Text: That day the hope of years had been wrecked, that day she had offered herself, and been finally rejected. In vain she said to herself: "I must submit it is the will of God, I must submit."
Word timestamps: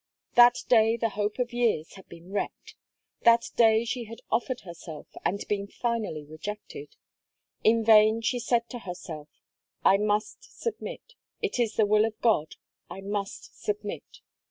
That 0.33 0.63
day 0.67 0.97
the 0.97 1.09
hope 1.09 1.37
of 1.37 1.53
years 1.53 1.93
had 1.93 2.09
been 2.09 2.31
wrecked, 2.31 2.73
that 3.21 3.51
day 3.55 3.85
she 3.85 4.05
had 4.05 4.21
offered 4.31 4.61
herself, 4.61 5.05
and 5.23 5.47
been 5.47 5.67
finally 5.67 6.25
rejected. 6.25 6.95
In 7.63 7.85
vain 7.85 8.21
she 8.21 8.39
said 8.39 8.67
to 8.71 8.79
herself: 8.79 9.29
"I 9.85 9.97
must 9.97 10.59
submit 10.59 11.13
it 11.43 11.59
is 11.59 11.75
the 11.75 11.85
will 11.85 12.05
of 12.05 12.19
God, 12.19 12.55
I 12.89 13.01
must 13.01 13.61
submit." 13.63 14.21